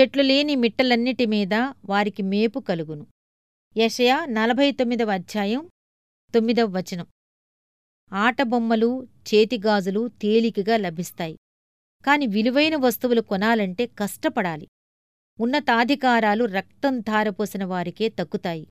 చెట్లు 0.00 0.22
లేని 0.22 0.56
మిట్టలన్నిటి 0.56 1.26
మీద 1.26 1.54
వారికి 1.84 2.22
మేపు 2.22 2.58
కలుగును. 2.60 3.06
యషయ 3.76 4.26
నలభై 4.26 4.72
తొమ్మిదవ 4.72 5.10
అధ్యాయం 5.10 5.70
తొమ్మిదవ 6.34 6.66
వచనం. 6.66 7.06
ఆటబొమ్మలు 8.12 9.08
చేతిగాజులు 9.34 10.08
తేలికగా 10.08 10.76
లభిస్తాయి. 10.76 11.38
కాని 12.06 12.26
విలువైన 12.26 12.76
వస్తువులు 12.76 13.20
కొనాలంటే 13.20 13.86
కష్టపడాలి. 13.86 14.68
ఉన్నతాధికారాలు 15.40 16.44
రక్తం 16.44 17.00
ధారపోసిన 17.00 17.64
వారికే 17.64 18.08
తక్కుతాయి 18.08 18.66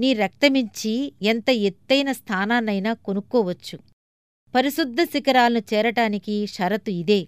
నీ 0.00 0.14
రక్తమిచ్చి 0.14 1.12
ఎంత 1.22 1.50
ఎత్తైన 1.50 2.12
స్థానాన్నైనా 2.12 2.94
కొనుక్కోవచ్చు. 2.94 3.78
పరిశుద్ధ 4.54 5.02
శిఖరాలను 5.02 5.74
చేరటానికి 5.74 6.46
షరతు 6.46 6.90
ఇదే. 6.90 7.26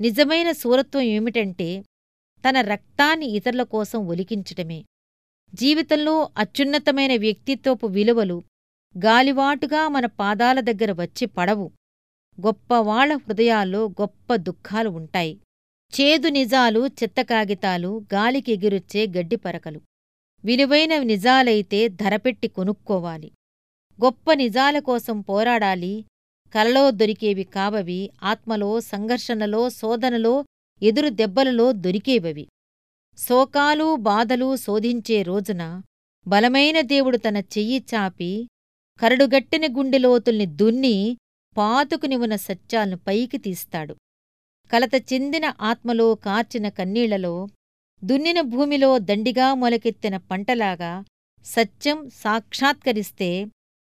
నిజమైన 0.00 0.52
సూరత్వం 0.52 1.02
ఏమిటంటే 1.02 1.84
తన 2.48 2.60
రక్తాన్ని 2.60 3.26
ఇతరుల 3.26 3.62
కోసం 3.62 4.06
ఒలికించటమే. 4.06 4.84
జీవితంలో 5.54 6.30
అత్యున్నతమైన 6.38 7.16
వ్యక్తిత్వపు 7.16 7.86
విలువలు 7.86 8.42
గాలివాటుగా 9.04 9.88
మన 9.88 10.06
పాదాల 10.06 10.60
దగ్గర 10.60 10.92
వచ్చి 10.92 11.26
పడవు. 11.26 11.70
గొప్పవాళ్ళ 12.40 13.14
హృదయాల్లో 13.14 13.88
గొప్ప 13.88 14.36
దుఃఖాలు 14.36 14.88
ఉంటాయి. 14.90 15.40
చేదు 16.00 16.28
నిజాలు 16.28 16.86
చెత్తకాగితాలు 16.86 18.06
గాలికి 18.14 18.52
ఎగిరొచ్చే 18.52 19.06
గడ్డిపరకలు 19.06 19.80
విలువైన 20.44 21.02
నిజాలైతే 21.02 21.88
ధరపెట్టి 21.88 22.48
కొనుక్కోవాలి. 22.48 23.30
గొప్ప 24.04 24.32
నిజాల 24.32 24.78
కోసం 24.78 25.20
పోరాడాలి. 25.20 26.04
కలలో 26.54 26.90
దొరికేవి 26.90 27.44
కావవి 27.44 28.10
ఆత్మలో 28.22 28.80
సంఘర్షణలో 28.80 29.70
శోధనలో 29.70 30.44
ఎదురు 30.82 31.08
దెబ్బలలో 31.08 31.72
దొరికేవవి. 31.72 32.48
శోకాలు 33.16 33.96
బాధలు 33.96 34.56
శోధించే 34.56 35.22
రోజున 35.22 35.82
బలమైన 36.26 36.80
దేవుడు 36.80 37.16
తన 37.16 37.36
చెయ్యి 37.36 37.84
చాపి 37.94 38.48
కరడుగట్టిన 39.00 39.66
గుండెలోతుల్ని 39.78 40.46
దున్ని 40.46 41.18
పాతుకుని 41.56 42.16
ఉన్న 42.16 42.36
సత్యాలను 42.36 42.96
పైకి 42.96 43.38
తీస్తాడు. 43.38 43.96
కలత 44.72 45.12
చెందిన 45.12 45.54
ఆత్మలో 45.60 46.14
కార్చిన 46.14 46.68
కన్నీళ్ళలో 46.68 47.48
దున్నిన 48.04 48.40
భూమిలో 48.40 48.98
దండిగా 48.98 49.54
మొలకెత్తిన 49.54 50.16
పంటలాగా 50.16 51.04
సత్యం 51.44 52.10
సాక్షాత్కరిస్తే 52.10 53.46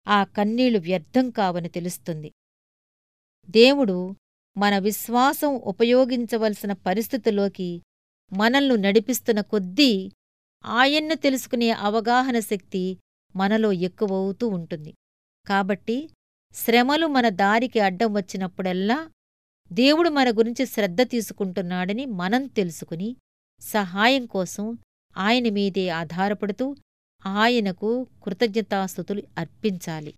ఆ 0.07 0.23
కన్నీళ్ళు 0.23 0.79
వ్యర్థం 0.79 1.29
కావని 1.29 1.69
తెలుస్తుంది. 1.69 2.31
దేవుడు 3.49 4.15
మన 4.55 4.77
విశ్వాసం 4.79 5.55
ఉపయోగించవలసిన 5.65 6.73
పరిస్థితుల్లోకి 6.73 7.81
మనల్ని 8.31 8.77
నడిపిస్తున్న 8.77 9.41
కొద్దీ 9.41 10.11
ఆయన్ను 10.65 11.15
తెలుసుకునే 11.15 11.69
అవగాహన 11.69 12.39
శక్తి 12.39 12.83
మనలో 13.35 13.71
ఎక్కువవుతూ 13.71 14.47
ఉంటుంది. 14.47 14.93
కాబట్టి 15.47 16.09
శ్రమలు 16.55 17.07
మన 17.07 17.29
దారికి 17.29 17.79
అడ్డం 17.79 18.13
వచ్చినప్పుడల్లా 18.13 19.09
దేవుడు 19.71 20.09
మన 20.09 20.29
గురించి 20.29 20.65
శ్రద్ధ 20.65 21.01
తీసుకుంటున్నాడని 21.01 22.05
మనం 22.05 22.47
తెలుసుకుని 22.47 23.09
సహాయం 23.61 24.25
కోసం 24.25 24.65
ఆయన 25.17 25.49
మీదే 25.49 25.89
ఆధారపడుతూ 25.89 26.75
ఆయనకు 27.25 28.07
కృతజ్ఞతాస్థుతులు 28.25 29.23
అర్పించాలి. 29.37 30.13